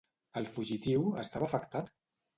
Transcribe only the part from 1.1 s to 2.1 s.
estava afectat?